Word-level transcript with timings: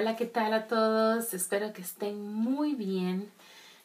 Hola, 0.00 0.16
¿qué 0.16 0.24
tal 0.24 0.54
a 0.54 0.66
todos? 0.66 1.34
Espero 1.34 1.74
que 1.74 1.82
estén 1.82 2.26
muy 2.32 2.74
bien. 2.74 3.30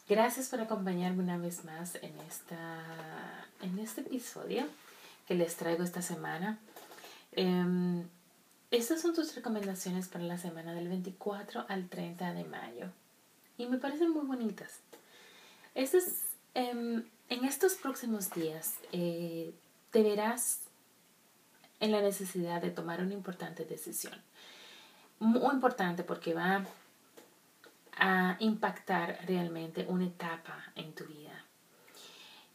Gracias 0.07 0.47
por 0.47 0.61
acompañarme 0.61 1.21
una 1.21 1.37
vez 1.37 1.65
más 1.65 1.95
en, 1.95 2.17
esta, 2.21 3.45
en 3.61 3.77
este 3.79 3.99
episodio 3.99 4.63
que 5.27 5.33
les 5.33 5.57
traigo 5.57 5.83
esta 5.83 6.01
semana. 6.01 6.57
Em, 7.33 8.07
estas 8.71 9.01
son 9.01 9.13
tus 9.13 9.35
recomendaciones 9.35 10.07
para 10.07 10.23
la 10.23 10.37
semana 10.37 10.73
del 10.73 10.87
24 10.87 11.65
al 11.67 11.89
30 11.89 12.31
de 12.31 12.45
mayo 12.45 12.87
y 13.57 13.65
me 13.65 13.77
parecen 13.77 14.11
muy 14.11 14.25
bonitas. 14.25 14.79
Estas, 15.73 16.05
em, 16.53 17.03
en 17.27 17.43
estos 17.43 17.73
próximos 17.73 18.31
días 18.31 18.75
eh, 18.93 19.53
te 19.91 20.01
verás 20.01 20.61
en 21.81 21.91
la 21.91 21.99
necesidad 21.99 22.61
de 22.61 22.71
tomar 22.71 23.01
una 23.01 23.13
importante 23.13 23.65
decisión. 23.65 24.15
Muy 25.19 25.53
importante 25.53 26.03
porque 26.03 26.33
va 26.33 26.65
a 27.97 28.35
impactar 28.39 29.19
realmente 29.25 29.85
una 29.87 30.05
etapa 30.05 30.71
en 30.75 30.93
tu 30.93 31.05
vida. 31.05 31.45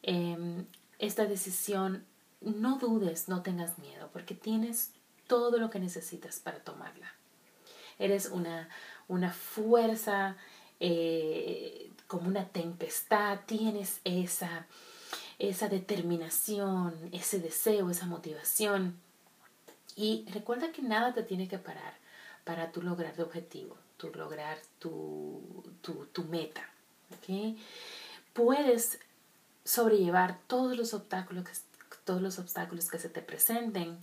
Em, 0.03 0.66
esta 0.98 1.25
decisión, 1.25 2.05
no 2.41 2.78
dudes, 2.78 3.28
no 3.28 3.42
tengas 3.42 3.78
miedo, 3.78 4.11
porque 4.12 4.34
tienes 4.34 4.92
todo 5.27 5.58
lo 5.58 5.70
que 5.70 5.81
necesitas 5.81 6.41
para 6.41 6.58
tomarla. 6.61 7.14
Eres 7.98 8.27
una, 8.31 8.69
una 9.08 9.33
fuerza 9.33 10.36
eh, 10.78 11.91
como 12.06 12.28
una 12.28 12.47
tempestad, 12.48 13.41
tienes 13.47 14.00
esa, 14.05 14.66
esa 15.38 15.69
determinación, 15.69 16.94
ese 17.12 17.38
deseo, 17.38 17.91
esa 17.91 18.06
motivación. 18.06 18.98
Y 19.97 20.27
recuerda 20.33 20.72
que 20.72 20.83
nada 20.83 21.14
te 21.14 21.22
tiene 21.22 21.48
que 21.48 21.58
parar 21.58 22.00
para 22.45 22.73
tú 22.73 22.83
lograr 22.83 23.15
tu 23.15 23.23
objetivo, 23.23 23.77
tu 23.97 24.13
lograr 24.15 24.59
tu, 24.79 25.65
tu, 25.81 26.25
meta. 26.25 26.69
Puedes 28.33 28.99
sobrellevar 29.65 30.39
todos 30.47 30.77
los 30.77 30.95
obstáculos 30.95 31.45
que, 31.45 31.53
todos 32.05 32.23
los 32.23 32.39
obstáculos 32.39 32.91
que 32.91 32.99
se 32.99 33.09
te 33.09 33.23
presenten. 33.23 33.99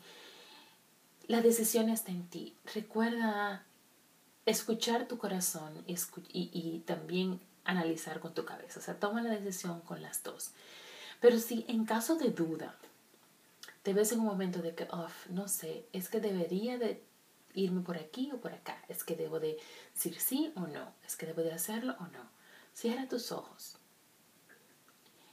La 1.28 1.42
decisión 1.42 1.90
está 1.90 2.12
en 2.12 2.28
ti. 2.28 2.56
Recuerda 2.74 3.64
escuchar 4.46 5.08
tu 5.08 5.18
corazón 5.18 5.74
y, 5.88 5.98
y, 6.32 6.80
también 6.86 7.42
analizar 7.66 8.20
con 8.20 8.34
tu 8.34 8.46
cabeza. 8.46 8.80
O 8.80 8.84
sea, 8.84 9.00
toma 9.00 9.22
la 9.22 9.32
decisión 9.32 9.82
con 9.82 10.02
las 10.02 10.24
dos. 10.24 10.52
Pero 11.20 11.40
si 11.40 11.66
en 11.68 11.86
caso 11.86 12.16
de 12.16 12.30
duda, 12.30 12.76
te 13.84 13.94
ves 13.94 14.12
en 14.12 14.20
un 14.20 14.26
momento 14.26 14.62
de 14.62 14.74
que, 14.74 14.88
no 15.30 15.48
sé, 15.48 15.86
es 15.92 16.10
que 16.10 16.22
debería 16.22 16.78
de 16.78 17.04
irme 17.58 17.82
por 17.82 17.98
aquí 17.98 18.32
o 18.32 18.40
por 18.40 18.54
acá, 18.54 18.82
es 18.88 19.04
que 19.04 19.16
debo 19.16 19.40
de 19.40 19.58
decir 19.94 20.20
sí 20.20 20.54
o 20.56 20.62
no, 20.62 20.94
es 21.06 21.16
que 21.16 21.26
debo 21.26 21.42
de 21.42 21.52
hacerlo 21.52 21.96
o 22.00 22.08
no. 22.08 22.30
Cierra 22.74 23.08
tus 23.08 23.32
ojos 23.32 23.78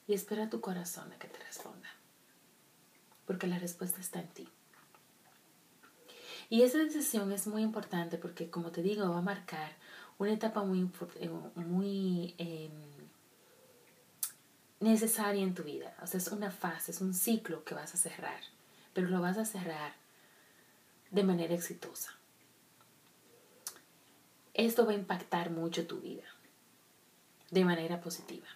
y 0.06 0.14
espera 0.14 0.48
tu 0.48 0.60
corazón 0.60 1.12
a 1.12 1.18
que 1.18 1.28
te 1.28 1.38
responda, 1.40 1.88
porque 3.26 3.46
la 3.46 3.58
respuesta 3.58 4.00
está 4.00 4.20
en 4.20 4.28
ti. 4.28 4.48
Y 6.48 6.62
esa 6.62 6.78
decisión 6.78 7.32
es 7.32 7.46
muy 7.46 7.62
importante 7.62 8.18
porque, 8.18 8.50
como 8.50 8.70
te 8.70 8.82
digo, 8.82 9.08
va 9.08 9.18
a 9.18 9.22
marcar 9.22 9.72
una 10.18 10.32
etapa 10.32 10.62
muy, 10.62 10.90
eh, 11.16 11.30
muy 11.56 12.34
em, 12.38 12.70
necesaria 14.80 15.42
en 15.42 15.54
tu 15.54 15.62
vida. 15.62 15.96
O 16.02 16.06
sea, 16.06 16.18
es 16.18 16.28
una 16.28 16.50
fase, 16.50 16.92
es 16.92 17.00
un 17.00 17.14
ciclo 17.14 17.64
que 17.64 17.74
vas 17.74 17.94
a 17.94 17.98
cerrar, 17.98 18.40
pero 18.92 19.08
lo 19.08 19.20
vas 19.20 19.38
a 19.38 19.44
cerrar 19.44 20.03
de 21.10 21.22
manera 21.22 21.54
exitosa. 21.54 22.12
Esto 24.52 24.86
va 24.86 24.92
a 24.92 24.96
impactar 24.96 25.50
mucho 25.50 25.86
tu 25.86 26.00
vida 26.00 26.24
de 27.50 27.64
manera 27.64 28.00
positiva. 28.00 28.46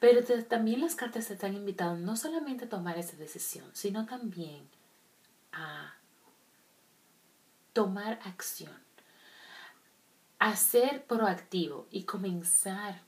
Pero 0.00 0.22
también 0.44 0.80
las 0.80 0.94
cartas 0.94 1.28
te 1.28 1.34
están 1.34 1.54
invitando 1.54 2.04
no 2.04 2.16
solamente 2.16 2.66
a 2.66 2.68
tomar 2.68 2.98
esa 2.98 3.16
decisión, 3.16 3.68
sino 3.72 4.06
también 4.06 4.68
a 5.52 5.94
tomar 7.72 8.20
acción, 8.24 8.78
a 10.38 10.54
ser 10.56 11.04
proactivo 11.06 11.86
y 11.90 12.04
comenzar 12.04 13.05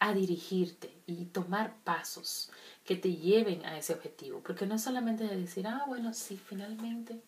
a 0.00 0.12
dirigirte 0.14 0.92
y 1.06 1.26
tomar 1.26 1.76
pasos 1.84 2.50
que 2.84 2.96
te 2.96 3.14
lleven 3.14 3.64
a 3.64 3.78
ese 3.78 3.92
objetivo. 3.92 4.40
Porque 4.40 4.66
no 4.66 4.74
es 4.74 4.82
solamente 4.82 5.24
decir, 5.24 5.66
ah, 5.66 5.84
bueno, 5.86 6.12
sí, 6.14 6.36
finalmente 6.36 7.20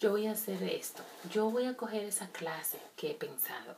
yo 0.00 0.12
voy 0.12 0.26
a 0.26 0.32
hacer 0.32 0.62
esto, 0.62 1.02
yo 1.30 1.50
voy 1.50 1.66
a 1.66 1.76
coger 1.76 2.04
esa 2.04 2.28
clase 2.28 2.78
que 2.96 3.10
he 3.10 3.14
pensado. 3.14 3.76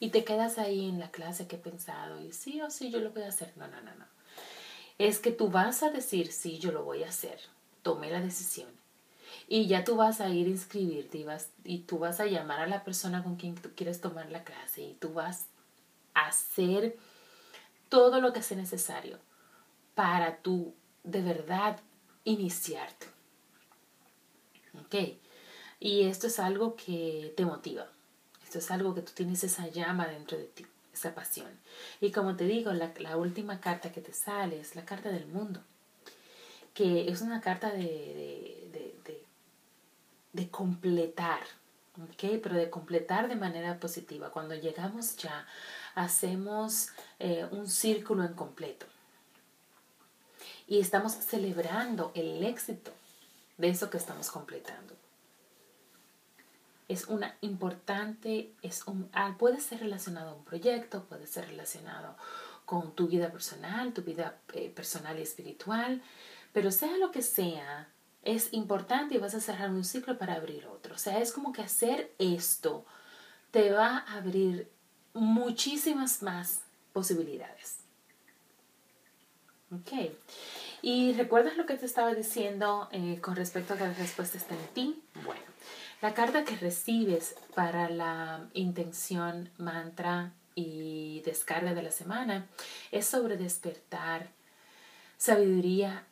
Y 0.00 0.10
te 0.10 0.24
quedas 0.24 0.58
ahí 0.58 0.88
en 0.88 0.98
la 0.98 1.10
clase 1.10 1.46
que 1.46 1.56
he 1.56 1.60
pensado 1.60 2.20
y 2.20 2.32
sí 2.32 2.60
o 2.60 2.70
sí 2.70 2.90
yo 2.90 2.98
lo 2.98 3.12
voy 3.12 3.22
a 3.22 3.28
hacer. 3.28 3.52
No, 3.56 3.68
no, 3.68 3.80
no, 3.82 3.94
no. 3.94 4.04
Es 4.98 5.20
que 5.20 5.30
tú 5.30 5.48
vas 5.48 5.82
a 5.82 5.90
decir, 5.90 6.32
sí, 6.32 6.58
yo 6.58 6.72
lo 6.72 6.82
voy 6.82 7.04
a 7.04 7.08
hacer. 7.08 7.38
Tomé 7.82 8.10
la 8.10 8.20
decisión. 8.20 8.68
Y 9.48 9.68
ya 9.68 9.84
tú 9.84 9.96
vas 9.96 10.20
a 10.20 10.28
ir 10.30 10.46
a 10.46 10.50
inscribirte 10.50 11.18
y, 11.18 11.24
vas, 11.24 11.50
y 11.64 11.80
tú 11.80 11.98
vas 11.98 12.20
a 12.20 12.26
llamar 12.26 12.60
a 12.60 12.66
la 12.66 12.84
persona 12.84 13.22
con 13.22 13.36
quien 13.36 13.54
tú 13.54 13.70
quieres 13.76 14.00
tomar 14.00 14.30
la 14.30 14.44
clase 14.44 14.82
y 14.82 14.94
tú 14.94 15.12
vas 15.12 15.46
hacer 16.24 16.96
todo 17.88 18.20
lo 18.20 18.32
que 18.32 18.42
sea 18.42 18.56
necesario 18.56 19.18
para 19.94 20.38
tú 20.38 20.74
de 21.04 21.22
verdad 21.22 21.80
iniciarte. 22.24 23.06
¿Ok? 24.80 24.94
Y 25.80 26.02
esto 26.04 26.26
es 26.26 26.38
algo 26.38 26.76
que 26.76 27.32
te 27.36 27.44
motiva. 27.44 27.86
Esto 28.44 28.58
es 28.58 28.70
algo 28.70 28.94
que 28.94 29.02
tú 29.02 29.12
tienes 29.14 29.42
esa 29.44 29.68
llama 29.68 30.06
dentro 30.06 30.38
de 30.38 30.44
ti, 30.44 30.66
esa 30.92 31.14
pasión. 31.14 31.50
Y 32.00 32.12
como 32.12 32.36
te 32.36 32.44
digo, 32.44 32.72
la, 32.72 33.16
última 33.16 33.60
carta 33.60 33.92
que 33.92 34.00
te 34.00 34.12
sale 34.12 34.60
es 34.60 34.76
la 34.76 34.84
carta 34.84 35.10
del 35.10 35.26
mundo, 35.26 35.60
que 36.74 37.08
es 37.08 37.22
una 37.22 37.40
carta 37.40 37.72
de 37.72 38.56
de 40.36 40.50
completar, 40.50 41.40
¿ok? 41.98 42.40
Pero 42.42 42.54
de 42.54 42.70
completar 42.70 43.26
de 43.28 43.36
manera 43.36 43.80
positiva. 43.80 44.30
Cuando 44.30 44.54
llegamos 44.54 45.16
ya, 45.16 45.46
hacemos 45.96 46.90
eh, 47.18 47.48
un 47.50 47.68
círculo 47.68 48.22
en 48.22 48.34
completo. 48.34 48.86
Y 50.68 50.78
estamos 50.78 51.12
celebrando 51.12 52.12
el 52.14 52.44
éxito 52.44 52.92
de 53.56 53.70
eso 53.70 53.90
que 53.90 53.96
estamos 53.96 54.30
completando. 54.30 54.94
Es 56.88 57.08
una 57.08 57.36
importante, 57.40 58.52
es 58.62 58.84
ah, 59.12 59.34
puede 59.38 59.60
ser 59.60 59.80
relacionado 59.80 60.30
a 60.30 60.34
un 60.34 60.44
proyecto, 60.44 61.04
puede 61.04 61.26
ser 61.26 61.48
relacionado 61.48 62.16
con 62.64 62.92
tu 62.92 63.08
vida 63.08 63.32
personal, 63.32 63.92
tu 63.92 64.02
vida 64.02 64.38
eh, 64.52 64.70
personal 64.70 65.18
y 65.18 65.22
espiritual, 65.22 66.02
pero 66.52 66.70
sea 66.70 66.96
lo 66.98 67.10
que 67.10 67.22
sea, 67.22 67.88
es 68.22 68.52
importante 68.52 69.14
y 69.14 69.18
vas 69.18 69.34
a 69.34 69.40
cerrar 69.40 69.70
un 69.70 69.84
ciclo 69.84 70.18
para 70.18 70.34
abrir 70.34 70.66
otro. 70.66 70.94
O 70.94 70.98
sea, 70.98 71.20
es 71.20 71.32
como 71.32 71.52
que 71.52 71.62
hacer 71.62 72.12
esto 72.18 72.84
te 73.50 73.72
va 73.72 73.98
a 73.98 74.18
abrir 74.18 74.70
muchísimas 75.16 76.22
más 76.22 76.60
posibilidades. 76.92 77.78
Ok. 79.72 80.12
Y 80.82 81.14
recuerdas 81.14 81.56
lo 81.56 81.66
que 81.66 81.74
te 81.74 81.86
estaba 81.86 82.14
diciendo 82.14 82.88
eh, 82.92 83.18
con 83.20 83.34
respecto 83.34 83.74
a 83.74 83.76
que 83.76 83.84
la 83.84 83.94
respuesta 83.94 84.38
está 84.38 84.54
en 84.54 84.66
ti. 84.74 85.02
Bueno, 85.24 85.42
la 86.00 86.14
carta 86.14 86.44
que 86.44 86.56
recibes 86.56 87.34
para 87.54 87.90
la 87.90 88.48
intención, 88.54 89.50
mantra 89.58 90.32
y 90.54 91.22
descarga 91.24 91.74
de 91.74 91.82
la 91.82 91.90
semana 91.90 92.46
es 92.92 93.06
sobre 93.06 93.36
despertar 93.36 94.28
sabiduría 95.18 96.04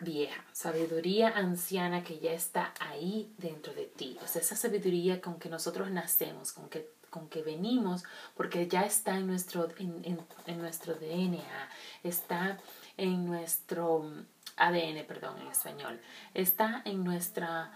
vieja, 0.00 0.44
sabiduría 0.52 1.28
anciana 1.28 2.04
que 2.04 2.18
ya 2.18 2.32
está 2.32 2.72
ahí 2.80 3.32
dentro 3.38 3.74
de 3.74 3.86
ti. 3.86 4.16
O 4.22 4.26
sea, 4.26 4.42
esa 4.42 4.56
sabiduría 4.56 5.20
con 5.20 5.38
que 5.38 5.48
nosotros 5.48 5.90
nacemos, 5.90 6.52
con 6.52 6.68
que, 6.68 6.88
con 7.10 7.28
que 7.28 7.42
venimos, 7.42 8.04
porque 8.36 8.68
ya 8.68 8.84
está 8.84 9.16
en 9.16 9.26
nuestro, 9.26 9.68
en, 9.78 10.24
en, 10.46 10.58
nuestro 10.58 10.94
DNA, 10.94 11.68
está 12.04 12.58
en 12.96 13.26
nuestro 13.26 14.10
ADN, 14.56 15.04
perdón, 15.06 15.40
en 15.40 15.48
español, 15.48 16.00
está 16.34 16.82
en 16.84 17.04
nuestra 17.04 17.72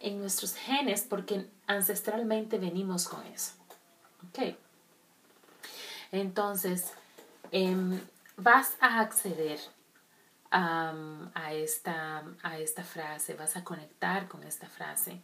en 0.00 0.18
nuestros 0.18 0.54
genes 0.54 1.06
porque 1.08 1.48
ancestralmente 1.66 2.58
venimos 2.58 3.08
con 3.08 3.24
eso. 3.26 3.52
¿Ok? 4.28 4.54
Entonces, 6.12 6.92
em, 7.50 7.98
vas 8.36 8.76
a 8.80 9.00
acceder 9.00 9.58
a, 10.54 11.52
esta, 11.52 12.24
a 12.42 12.58
esta 12.58 12.84
frase, 12.84 13.34
vas 13.34 13.56
a 13.56 13.64
conectar 13.64 14.28
con 14.28 14.44
esta 14.44 14.68
frase. 14.68 15.20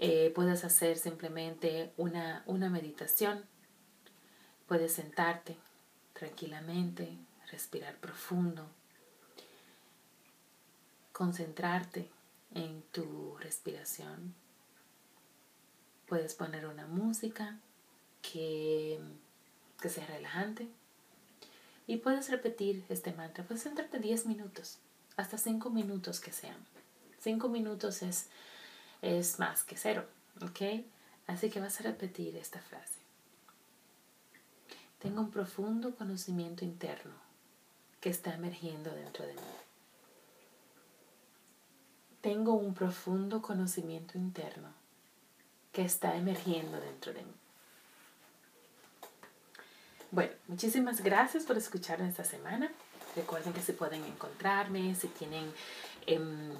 Eh, 0.00 0.32
puedes 0.34 0.64
hacer 0.64 0.98
simplemente 0.98 1.92
una, 1.96 2.42
una 2.46 2.68
meditación, 2.68 3.44
puedes 4.66 4.94
sentarte 4.94 5.56
tranquilamente, 6.12 7.16
respirar 7.52 7.96
profundo, 7.98 8.66
concentrarte 11.12 12.08
en 12.54 12.82
tu 12.90 13.36
respiración. 13.38 14.34
Puedes 16.06 16.34
poner 16.34 16.66
una 16.66 16.86
música 16.88 17.60
que, 18.22 18.98
que 19.80 19.88
sea 19.88 20.06
relajante 20.06 20.68
y 21.90 21.96
puedes 21.96 22.30
repetir 22.30 22.84
este 22.88 23.12
mantra. 23.12 23.42
Puedes 23.42 23.64
sentarte 23.64 23.98
10 23.98 24.26
minutos, 24.26 24.78
hasta 25.16 25.36
5 25.36 25.70
minutos 25.70 26.20
que 26.20 26.30
sean. 26.30 26.64
5 27.18 27.48
minutos 27.48 28.02
es, 28.02 28.28
es 29.02 29.40
más 29.40 29.64
que 29.64 29.76
cero, 29.76 30.06
¿ok? 30.40 30.84
Así 31.26 31.50
que 31.50 31.58
vas 31.58 31.80
a 31.80 31.82
repetir 31.82 32.36
esta 32.36 32.60
frase. 32.60 33.00
Tengo 35.00 35.20
un 35.20 35.32
profundo 35.32 35.96
conocimiento 35.96 36.64
interno 36.64 37.14
que 38.00 38.10
está 38.10 38.34
emergiendo 38.34 38.94
dentro 38.94 39.26
de 39.26 39.34
mí. 39.34 39.40
Tengo 42.20 42.52
un 42.52 42.72
profundo 42.72 43.42
conocimiento 43.42 44.16
interno 44.16 44.72
que 45.72 45.82
está 45.82 46.14
emergiendo 46.14 46.78
dentro 46.80 47.12
de 47.12 47.24
mí. 47.24 47.39
Bueno, 50.12 50.32
muchísimas 50.48 51.02
gracias 51.02 51.44
por 51.44 51.56
escucharme 51.56 52.08
esta 52.08 52.24
semana. 52.24 52.68
Recuerden 53.14 53.52
que 53.52 53.62
se 53.62 53.72
pueden 53.72 54.04
encontrarme, 54.04 54.94
si 54.96 55.06
tienen 55.06 55.52
em, 56.06 56.50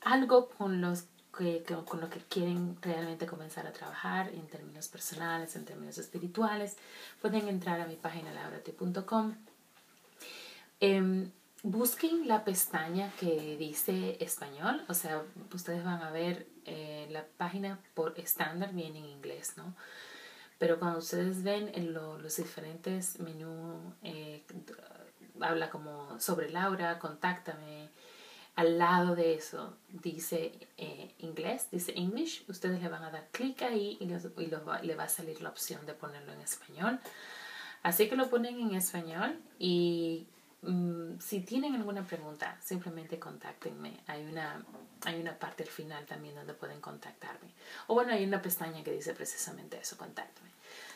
algo 0.00 0.48
con, 0.48 0.80
los 0.80 1.04
que, 1.36 1.64
con 1.86 2.00
lo 2.00 2.10
que 2.10 2.18
quieren 2.18 2.76
realmente 2.82 3.26
comenzar 3.26 3.68
a 3.68 3.72
trabajar 3.72 4.28
en 4.30 4.44
términos 4.48 4.88
personales, 4.88 5.54
en 5.54 5.64
términos 5.64 5.96
espirituales, 5.98 6.76
pueden 7.22 7.46
entrar 7.46 7.80
a 7.80 7.86
mi 7.86 7.94
página 7.94 8.32
laurati.com. 8.32 9.36
Em, 10.80 11.30
busquen 11.62 12.26
la 12.26 12.42
pestaña 12.42 13.12
que 13.20 13.56
dice 13.56 14.16
español, 14.18 14.84
o 14.88 14.94
sea, 14.94 15.22
ustedes 15.52 15.84
van 15.84 16.02
a 16.02 16.10
ver 16.10 16.48
eh, 16.64 17.06
la 17.10 17.24
página 17.36 17.78
por 17.94 18.18
estándar 18.18 18.72
bien 18.72 18.96
en 18.96 19.04
inglés, 19.04 19.52
¿no? 19.56 19.76
Pero 20.58 20.78
cuando 20.78 20.98
ustedes 20.98 21.42
ven 21.42 21.70
en 21.74 21.92
los 21.92 22.36
diferentes 22.36 23.18
menús, 23.18 23.76
eh, 24.02 24.44
habla 25.40 25.70
como 25.70 26.18
sobre 26.20 26.50
Laura, 26.50 26.98
contáctame. 26.98 27.88
Al 28.56 28.78
lado 28.78 29.16
de 29.16 29.34
eso 29.34 29.76
dice 29.88 30.52
eh, 30.76 31.12
inglés, 31.18 31.68
dice 31.72 31.92
English. 31.96 32.44
Ustedes 32.48 32.80
le 32.80 32.88
van 32.88 33.02
a 33.02 33.10
dar 33.10 33.28
clic 33.32 33.62
ahí 33.62 33.98
y, 34.00 34.06
le 34.06 34.94
va 34.94 35.04
a 35.04 35.08
salir 35.08 35.42
la 35.42 35.48
opción 35.48 35.84
de 35.86 35.94
ponerlo 35.94 36.32
en 36.32 36.40
español. 36.40 37.00
Así 37.82 38.08
que 38.08 38.16
lo 38.16 38.30
ponen 38.30 38.60
en 38.60 38.74
español 38.76 39.38
y 39.58 40.26
mm, 40.66 41.20
si 41.20 41.40
tienen 41.40 41.74
alguna 41.74 42.04
pregunta, 42.04 42.56
simplemente 42.62 43.18
contáctenme. 43.18 44.00
Hay 44.06 44.24
una, 44.26 44.64
hay 45.04 45.20
una 45.20 45.38
parte 45.38 45.62
al 45.62 45.68
final 45.68 46.04
también 46.06 46.34
donde 46.34 46.54
pueden 46.54 46.80
contactarme. 46.80 47.50
O 47.86 47.94
bueno, 47.94 48.12
hay 48.12 48.24
una 48.24 48.42
pestaña 48.42 48.82
que 48.82 48.92
dice 48.92 49.14
precisamente 49.14 49.78
eso, 49.80 49.96
contáctame. 49.96 50.50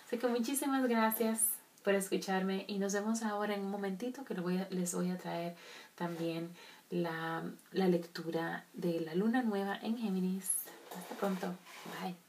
Así 0.07 0.19
que 0.19 0.27
muchísimas 0.27 0.87
gracias 0.89 1.45
por 1.85 1.95
escucharme 1.95 2.65
y 2.69 2.79
nos 2.79 2.93
vemos 2.93 3.23
ahora 3.23 3.55
en 3.55 3.61
un 3.61 3.71
momentito 3.71 4.25
que 4.25 4.35
les 4.71 4.95
voy 4.95 5.11
a 5.11 5.19
traer 5.19 5.57
también 5.95 6.51
la, 6.91 7.43
la 7.73 7.89
lectura 7.89 8.65
de 8.73 9.01
la 9.01 9.15
luna 9.15 9.43
nueva 9.43 9.79
en 9.83 9.99
Géminis. 9.99 10.51
Hasta 10.97 11.15
pronto. 11.15 11.55
Bye. 12.01 12.28